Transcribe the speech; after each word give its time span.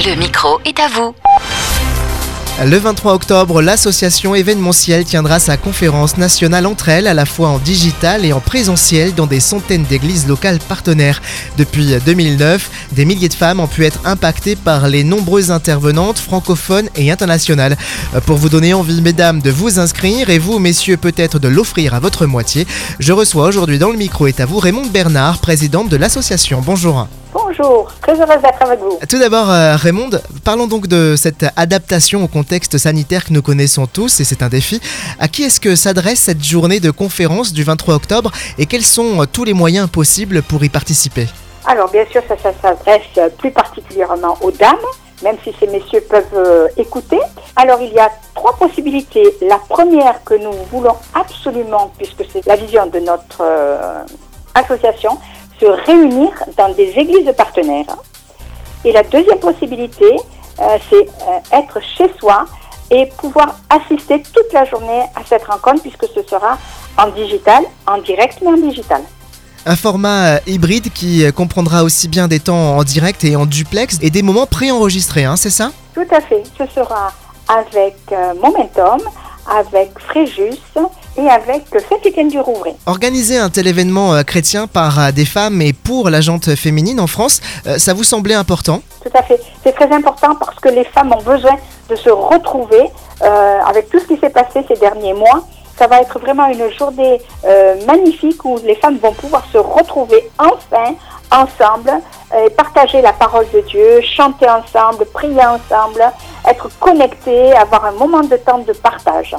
Le 0.00 0.14
micro 0.14 0.60
est 0.64 0.78
à 0.78 0.86
vous. 0.86 1.12
Le 2.64 2.76
23 2.76 3.14
octobre, 3.14 3.60
l'association 3.60 4.36
événementielle 4.36 5.04
tiendra 5.04 5.40
sa 5.40 5.56
conférence 5.56 6.16
nationale 6.16 6.66
entre 6.66 6.88
elles, 6.88 7.08
à 7.08 7.14
la 7.14 7.26
fois 7.26 7.48
en 7.48 7.58
digital 7.58 8.24
et 8.24 8.32
en 8.32 8.38
présentiel, 8.38 9.12
dans 9.12 9.26
des 9.26 9.40
centaines 9.40 9.82
d'églises 9.82 10.28
locales 10.28 10.60
partenaires. 10.60 11.20
Depuis 11.56 11.96
2009, 12.06 12.70
des 12.92 13.04
milliers 13.04 13.28
de 13.28 13.34
femmes 13.34 13.58
ont 13.58 13.66
pu 13.66 13.84
être 13.84 13.98
impactées 14.04 14.54
par 14.54 14.86
les 14.86 15.02
nombreuses 15.02 15.50
intervenantes 15.50 16.18
francophones 16.18 16.88
et 16.94 17.10
internationales. 17.10 17.76
Pour 18.24 18.36
vous 18.36 18.48
donner 18.48 18.74
envie, 18.74 19.02
mesdames, 19.02 19.40
de 19.40 19.50
vous 19.50 19.80
inscrire 19.80 20.30
et 20.30 20.38
vous, 20.38 20.60
messieurs, 20.60 20.96
peut-être 20.96 21.40
de 21.40 21.48
l'offrir 21.48 21.94
à 21.94 22.00
votre 22.00 22.24
moitié, 22.26 22.68
je 23.00 23.12
reçois 23.12 23.46
aujourd'hui 23.46 23.80
dans 23.80 23.90
le 23.90 23.98
micro 23.98 24.28
est 24.28 24.38
à 24.38 24.46
vous 24.46 24.60
Raymond 24.60 24.86
Bernard, 24.86 25.38
présidente 25.38 25.88
de 25.88 25.96
l'association. 25.96 26.62
Bonjour. 26.64 27.08
Bonjour, 27.30 27.92
très 28.00 28.18
heureuse 28.18 28.40
d'être 28.40 28.62
avec 28.62 28.80
vous. 28.80 28.98
Tout 29.06 29.18
d'abord, 29.18 29.50
euh, 29.50 29.76
Raymond, 29.76 30.10
parlons 30.44 30.66
donc 30.66 30.86
de 30.86 31.14
cette 31.14 31.44
adaptation 31.56 32.24
au 32.24 32.26
contexte 32.26 32.78
sanitaire 32.78 33.26
que 33.26 33.34
nous 33.34 33.42
connaissons 33.42 33.86
tous, 33.86 34.20
et 34.20 34.24
c'est 34.24 34.42
un 34.42 34.48
défi. 34.48 34.80
À 35.20 35.28
qui 35.28 35.42
est-ce 35.42 35.60
que 35.60 35.76
s'adresse 35.76 36.20
cette 36.20 36.42
journée 36.42 36.80
de 36.80 36.90
conférence 36.90 37.52
du 37.52 37.64
23 37.64 37.96
octobre, 37.96 38.30
et 38.56 38.64
quels 38.64 38.82
sont 38.82 39.20
euh, 39.20 39.26
tous 39.30 39.44
les 39.44 39.52
moyens 39.52 39.90
possibles 39.90 40.42
pour 40.42 40.64
y 40.64 40.70
participer? 40.70 41.26
Alors, 41.66 41.90
bien 41.90 42.06
sûr, 42.10 42.22
ça, 42.26 42.36
ça 42.42 42.52
s'adresse 42.62 43.32
plus 43.36 43.50
particulièrement 43.50 44.38
aux 44.40 44.50
dames, 44.50 44.76
même 45.22 45.36
si 45.44 45.54
ces 45.60 45.66
messieurs 45.66 46.04
peuvent 46.08 46.24
euh, 46.34 46.68
écouter. 46.78 47.20
Alors, 47.56 47.82
il 47.82 47.92
y 47.92 47.98
a 47.98 48.10
trois 48.34 48.56
possibilités. 48.56 49.36
La 49.42 49.58
première 49.68 50.24
que 50.24 50.32
nous 50.32 50.52
voulons 50.72 50.96
absolument, 51.12 51.92
puisque 51.98 52.24
c'est 52.32 52.46
la 52.46 52.56
vision 52.56 52.86
de 52.86 53.00
notre 53.00 53.42
association, 54.54 55.18
se 55.60 55.66
réunir 55.66 56.30
dans 56.56 56.72
des 56.74 56.90
églises 56.96 57.32
partenaires. 57.36 57.96
Et 58.84 58.92
la 58.92 59.02
deuxième 59.02 59.38
possibilité, 59.38 60.16
euh, 60.60 60.78
c'est 60.88 60.96
euh, 60.96 61.58
être 61.58 61.80
chez 61.96 62.10
soi 62.18 62.44
et 62.90 63.06
pouvoir 63.18 63.58
assister 63.68 64.22
toute 64.22 64.52
la 64.52 64.64
journée 64.64 65.02
à 65.14 65.20
cette 65.28 65.44
rencontre 65.44 65.82
puisque 65.82 66.06
ce 66.14 66.22
sera 66.28 66.58
en 66.96 67.08
digital, 67.08 67.64
en 67.86 67.98
direct 67.98 68.38
mais 68.42 68.48
en 68.48 68.56
digital. 68.56 69.02
Un 69.66 69.76
format 69.76 70.36
euh, 70.36 70.38
hybride 70.46 70.92
qui 70.92 71.30
comprendra 71.32 71.82
aussi 71.82 72.08
bien 72.08 72.28
des 72.28 72.40
temps 72.40 72.76
en 72.78 72.84
direct 72.84 73.24
et 73.24 73.36
en 73.36 73.46
duplex 73.46 73.98
et 74.00 74.10
des 74.10 74.22
moments 74.22 74.46
préenregistrés, 74.46 75.24
hein, 75.24 75.36
c'est 75.36 75.50
ça? 75.50 75.72
Tout 75.94 76.06
à 76.10 76.20
fait. 76.20 76.42
Ce 76.56 76.64
sera 76.74 77.12
avec 77.48 77.96
Momentum, 78.40 79.00
avec 79.48 79.98
Fréjus 79.98 80.60
et 81.18 81.28
avec 81.28 81.64
Saint-Étienne 81.88 82.28
du 82.28 82.40
Rouvray. 82.40 82.74
Organiser 82.86 83.38
un 83.38 83.50
tel 83.50 83.66
événement 83.66 84.14
euh, 84.14 84.22
chrétien 84.22 84.66
par 84.66 84.98
euh, 84.98 85.10
des 85.10 85.24
femmes 85.24 85.60
et 85.60 85.72
pour 85.72 86.10
la 86.10 86.20
jante 86.20 86.54
féminine 86.54 87.00
en 87.00 87.06
France, 87.06 87.40
euh, 87.66 87.78
ça 87.78 87.92
vous 87.92 88.04
semblait 88.04 88.34
important? 88.34 88.80
Tout 89.02 89.10
à 89.14 89.22
fait. 89.22 89.40
C'est 89.64 89.72
très 89.72 89.90
important 89.92 90.34
parce 90.36 90.58
que 90.60 90.68
les 90.68 90.84
femmes 90.84 91.12
ont 91.12 91.22
besoin 91.22 91.56
de 91.90 91.96
se 91.96 92.10
retrouver 92.10 92.90
avec 93.20 93.88
tout 93.88 93.98
ce 93.98 94.06
qui 94.06 94.16
s'est 94.18 94.30
passé 94.30 94.64
ces 94.68 94.74
derniers 94.74 95.14
mois. 95.14 95.42
Ça 95.76 95.88
va 95.88 96.00
être 96.00 96.18
vraiment 96.20 96.46
une 96.46 96.70
journée 96.78 97.20
magnifique 97.86 98.44
où 98.44 98.58
les 98.64 98.76
femmes 98.76 98.98
vont 98.98 99.12
pouvoir 99.12 99.44
se 99.52 99.58
retrouver 99.58 100.30
enfin 100.38 100.94
ensemble, 101.32 101.90
et 102.46 102.50
partager 102.50 103.00
la 103.02 103.12
parole 103.12 103.46
de 103.52 103.60
Dieu, 103.60 104.00
chanter 104.02 104.46
ensemble, 104.48 105.06
prier 105.06 105.40
ensemble, 105.40 106.04
être 106.46 106.68
connectés, 106.78 107.52
avoir 107.54 107.86
un 107.86 107.92
moment 107.92 108.20
de 108.20 108.36
temps 108.36 108.58
de 108.58 108.72
partage. 108.72 109.34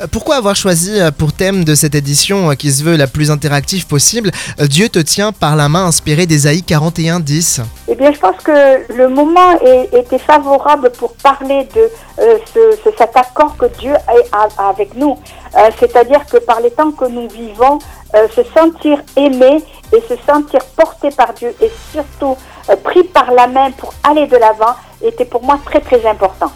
Euh, 0.00 0.06
pourquoi 0.10 0.36
avoir 0.36 0.54
choisi 0.54 1.00
euh, 1.00 1.10
pour 1.10 1.32
thème 1.32 1.64
de 1.64 1.74
cette 1.74 1.94
édition 1.94 2.50
euh, 2.50 2.54
qui 2.54 2.70
se 2.70 2.84
veut 2.84 2.96
la 2.96 3.06
plus 3.06 3.30
interactive 3.30 3.86
possible 3.86 4.30
Dieu 4.58 4.88
te 4.88 4.98
tient 4.98 5.32
par 5.32 5.56
la 5.56 5.68
main 5.68 5.86
inspiré 5.86 6.26
d'Ésaïe 6.26 6.62
41 6.62 7.20
10 7.20 7.60
Eh 7.88 7.94
bien, 7.94 8.12
je 8.12 8.18
pense 8.18 8.36
que 8.42 8.92
le 8.92 9.08
moment 9.08 9.58
était 9.92 10.18
favorable 10.18 10.90
pour 10.98 11.14
parler 11.14 11.66
de 11.74 11.90
cet 12.84 13.16
accord 13.16 13.56
que 13.56 13.66
Dieu 13.78 13.92
a 14.32 14.68
avec 14.68 14.94
nous. 14.94 15.16
C'est-à-dire 15.78 16.24
que 16.26 16.38
par 16.38 16.60
les 16.60 16.70
temps 16.70 16.90
que 16.90 17.06
nous 17.06 17.28
vivons, 17.28 17.78
se 18.14 18.42
sentir 18.56 19.00
aimé 19.16 19.62
et 19.92 20.02
se 20.08 20.14
sentir 20.26 20.60
porté 20.76 21.10
par 21.10 21.32
Dieu 21.34 21.54
et 21.60 21.70
surtout 21.92 22.36
pris 22.82 23.04
par 23.04 23.32
la 23.32 23.46
main 23.46 23.70
pour 23.72 23.92
aller 24.08 24.26
de 24.26 24.36
l'avant 24.36 24.74
était 25.02 25.24
pour 25.24 25.42
moi 25.42 25.58
très 25.64 25.80
très 25.80 26.04
important. 26.06 26.50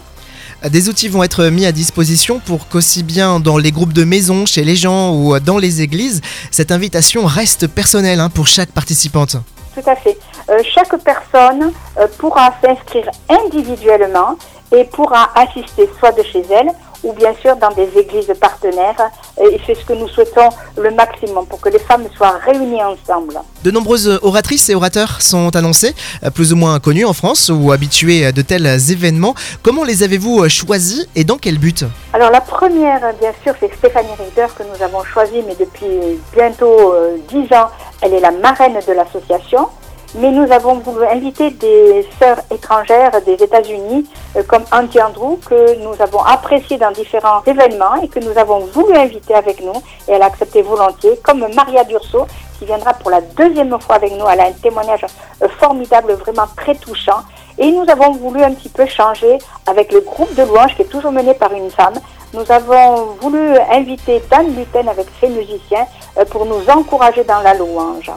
Des 0.69 0.87
outils 0.87 1.09
vont 1.09 1.23
être 1.23 1.45
mis 1.45 1.65
à 1.65 1.73
disposition 1.73 2.39
pour 2.39 2.69
qu'aussi 2.69 3.03
bien 3.03 3.41
dans 3.41 3.57
les 3.57 3.71
groupes 3.71 3.91
de 3.91 4.05
maison, 4.05 4.45
chez 4.45 4.63
les 4.63 4.77
gens 4.77 5.13
ou 5.13 5.37
dans 5.39 5.57
les 5.57 5.81
églises, 5.81 6.21
cette 6.51 6.71
invitation 6.71 7.25
reste 7.25 7.67
personnelle 7.67 8.21
hein, 8.21 8.29
pour 8.29 8.47
chaque 8.47 8.71
participante. 8.71 9.35
Tout 9.75 9.89
à 9.89 9.95
fait. 9.97 10.17
Euh, 10.49 10.61
chaque 10.63 10.95
personne 11.03 11.73
euh, 11.99 12.07
pourra 12.17 12.53
s'inscrire 12.61 13.09
individuellement 13.29 14.37
et 14.71 14.85
pourra 14.85 15.31
assister 15.35 15.89
soit 15.99 16.13
de 16.13 16.23
chez 16.23 16.43
elle 16.49 16.69
ou 17.03 17.13
bien 17.13 17.33
sûr 17.41 17.55
dans 17.55 17.71
des 17.71 17.89
églises 17.97 18.31
partenaires. 18.39 19.09
Et 19.41 19.59
c'est 19.65 19.75
ce 19.75 19.85
que 19.85 19.93
nous 19.93 20.07
souhaitons 20.07 20.49
le 20.77 20.91
maximum 20.91 21.45
pour 21.45 21.59
que 21.59 21.69
les 21.69 21.79
femmes 21.79 22.05
soient 22.15 22.39
réunies 22.45 22.83
ensemble. 22.83 23.39
De 23.63 23.71
nombreuses 23.71 24.19
oratrices 24.21 24.69
et 24.69 24.75
orateurs 24.75 25.21
sont 25.21 25.55
annoncés, 25.55 25.95
plus 26.33 26.53
ou 26.53 26.55
moins 26.55 26.79
connus 26.79 27.05
en 27.05 27.13
France 27.13 27.49
ou 27.53 27.71
habitués 27.71 28.31
de 28.31 28.41
tels 28.41 28.67
événements. 28.91 29.35
Comment 29.61 29.83
les 29.83 30.03
avez-vous 30.03 30.47
choisis 30.49 31.07
et 31.15 31.23
dans 31.23 31.37
quel 31.37 31.57
but? 31.57 31.85
Alors 32.13 32.31
la 32.31 32.41
première, 32.41 32.99
bien 33.19 33.33
sûr, 33.43 33.53
c'est 33.59 33.73
Stéphanie 33.75 34.09
Rieder 34.17 34.47
que 34.57 34.63
nous 34.63 34.83
avons 34.83 35.03
choisie, 35.03 35.43
mais 35.47 35.55
depuis 35.55 36.19
bientôt 36.33 36.93
euh, 36.93 37.17
dix 37.29 37.51
ans, 37.55 37.69
elle 38.01 38.13
est 38.13 38.19
la 38.19 38.31
marraine 38.31 38.79
de 38.87 38.93
l'association 38.93 39.67
mais 40.15 40.31
nous 40.31 40.51
avons 40.51 40.75
voulu 40.75 41.05
inviter 41.05 41.49
des 41.51 42.07
sœurs 42.19 42.39
étrangères 42.51 43.11
des 43.25 43.33
États-Unis, 43.33 44.07
euh, 44.35 44.43
comme 44.43 44.63
Auntie 44.71 45.01
Andrew, 45.01 45.37
que 45.45 45.75
nous 45.79 45.99
avons 46.01 46.23
apprécié 46.23 46.77
dans 46.77 46.91
différents 46.91 47.43
événements 47.45 47.95
et 48.01 48.07
que 48.07 48.19
nous 48.19 48.37
avons 48.37 48.59
voulu 48.59 48.95
inviter 48.95 49.33
avec 49.33 49.61
nous, 49.61 49.73
et 50.07 50.13
elle 50.13 50.21
a 50.21 50.25
accepté 50.25 50.61
volontiers, 50.61 51.19
comme 51.23 51.47
Maria 51.55 51.83
Durso, 51.83 52.27
qui 52.59 52.65
viendra 52.65 52.93
pour 52.93 53.09
la 53.09 53.21
deuxième 53.21 53.79
fois 53.79 53.95
avec 53.95 54.11
nous. 54.11 54.25
Elle 54.31 54.39
a 54.39 54.45
un 54.45 54.51
témoignage 54.51 55.05
euh, 55.41 55.47
formidable, 55.59 56.13
vraiment 56.13 56.47
très 56.55 56.75
touchant. 56.75 57.21
Et 57.57 57.71
nous 57.71 57.85
avons 57.89 58.13
voulu 58.13 58.41
un 58.43 58.53
petit 58.53 58.69
peu 58.69 58.85
changer 58.85 59.37
avec 59.67 59.91
le 59.91 60.01
groupe 60.01 60.33
de 60.35 60.43
louanges 60.43 60.75
qui 60.75 60.83
est 60.83 60.85
toujours 60.85 61.11
mené 61.11 61.33
par 61.33 61.53
une 61.53 61.69
femme. 61.69 61.93
Nous 62.33 62.51
avons 62.51 63.15
voulu 63.21 63.57
inviter 63.71 64.21
Dan 64.29 64.55
Luten 64.55 64.89
avec 64.89 65.05
ses 65.19 65.29
musiciens 65.29 65.85
euh, 66.17 66.25
pour 66.25 66.45
nous 66.45 66.67
encourager 66.69 67.23
dans 67.23 67.41
la 67.41 67.53
louange. 67.53 68.11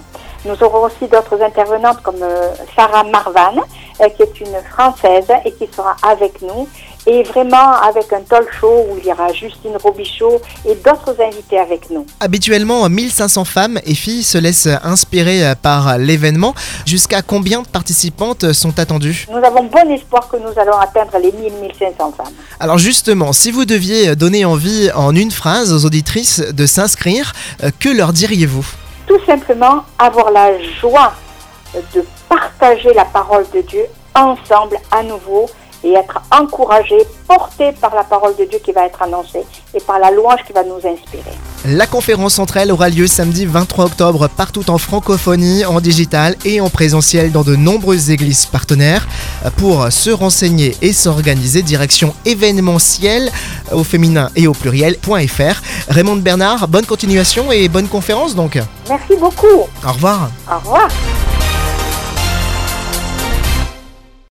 Nous 0.46 0.62
aurons 0.62 0.86
aussi 0.86 1.10
d'autres 1.10 1.42
intervenantes 1.42 2.02
comme 2.02 2.22
euh, 2.22 2.52
Sarah 2.76 3.02
Marvan, 3.04 3.56
euh, 4.00 4.08
qui 4.10 4.22
est 4.22 4.40
une 4.40 4.56
Française 4.70 5.26
et 5.44 5.52
qui 5.52 5.68
sera 5.74 5.96
avec 6.02 6.40
nous. 6.42 6.68
Et 7.08 7.22
vraiment 7.22 7.72
avec 7.88 8.12
un 8.12 8.20
talk 8.22 8.48
show 8.60 8.84
où 8.90 8.98
il 8.98 9.06
y 9.06 9.12
aura 9.12 9.32
Justine 9.32 9.76
Robichaud 9.80 10.40
et 10.68 10.74
d'autres 10.74 11.14
invités 11.20 11.56
avec 11.56 11.88
nous. 11.88 12.04
Habituellement, 12.18 12.88
1500 12.88 13.44
femmes 13.44 13.78
et 13.86 13.94
filles 13.94 14.24
se 14.24 14.38
laissent 14.38 14.68
inspirer 14.82 15.54
par 15.62 15.98
l'événement. 15.98 16.52
Jusqu'à 16.84 17.22
combien 17.22 17.62
de 17.62 17.68
participantes 17.68 18.52
sont 18.52 18.76
attendues? 18.80 19.28
Nous 19.30 19.36
avons 19.36 19.62
bon 19.62 19.88
espoir 19.88 20.28
que 20.28 20.36
nous 20.36 20.58
allons 20.60 20.78
atteindre 20.78 21.16
les 21.22 21.30
1000-1500 21.30 21.96
femmes. 21.96 22.34
Alors 22.58 22.78
justement, 22.78 23.32
si 23.32 23.52
vous 23.52 23.64
deviez 23.64 24.16
donner 24.16 24.44
envie 24.44 24.90
en 24.92 25.14
une 25.14 25.30
phrase 25.30 25.72
aux 25.72 25.86
auditrices 25.86 26.40
de 26.40 26.66
s'inscrire, 26.66 27.34
euh, 27.62 27.70
que 27.78 27.88
leur 27.88 28.12
diriez-vous? 28.12 28.66
Tout 29.06 29.20
simplement 29.24 29.84
avoir 29.98 30.30
la 30.30 30.60
joie 30.80 31.12
de 31.94 32.04
partager 32.28 32.92
la 32.94 33.04
parole 33.04 33.46
de 33.52 33.60
Dieu 33.60 33.86
ensemble 34.14 34.78
à 34.90 35.02
nouveau 35.02 35.46
et 35.84 35.92
être 35.92 36.20
encouragé, 36.32 36.96
porté 37.28 37.72
par 37.72 37.94
la 37.94 38.04
parole 38.04 38.34
de 38.36 38.44
Dieu 38.44 38.58
qui 38.58 38.72
va 38.72 38.86
être 38.86 39.02
annoncée 39.02 39.44
et 39.74 39.80
par 39.80 39.98
la 39.98 40.10
louange 40.10 40.42
qui 40.44 40.52
va 40.52 40.64
nous 40.64 40.84
inspirer. 40.86 41.34
La 41.64 41.86
conférence 41.86 42.38
entre 42.38 42.58
elles 42.58 42.70
aura 42.70 42.88
lieu 42.88 43.06
samedi 43.06 43.46
23 43.46 43.86
octobre 43.86 44.28
partout 44.28 44.70
en 44.70 44.78
francophonie, 44.78 45.64
en 45.64 45.80
digital 45.80 46.36
et 46.44 46.60
en 46.60 46.70
présentiel 46.70 47.32
dans 47.32 47.42
de 47.42 47.56
nombreuses 47.56 48.10
églises 48.10 48.46
partenaires. 48.46 49.08
Pour 49.56 49.90
se 49.90 50.10
renseigner 50.10 50.76
et 50.82 50.92
s'organiser, 50.92 51.62
direction 51.62 52.14
événementiel 52.24 53.30
au 53.72 53.84
féminin 53.84 54.30
et 54.36 54.46
au 54.46 54.52
pluriel.fr. 54.52 55.62
Raymond 55.88 56.16
Bernard, 56.16 56.68
bonne 56.68 56.86
continuation 56.86 57.50
et 57.50 57.68
bonne 57.68 57.88
conférence 57.88 58.34
donc. 58.34 58.58
Merci 58.88 59.14
beaucoup. 59.18 59.66
Au 59.84 59.92
revoir. 59.92 60.30
Au 60.50 60.58
revoir. 60.58 60.88